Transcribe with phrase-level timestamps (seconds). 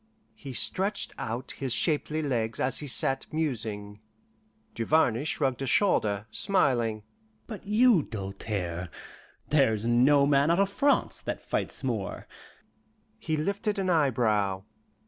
[0.33, 3.99] He stretched out his shapely legs as he sat musing.
[4.73, 7.03] Duvarney shrugged a shoulder, smiling.
[7.45, 8.89] "But you, Doltaire
[9.49, 12.27] there's no man out of France that fights more."
[13.19, 14.63] He lifted an eyebrow.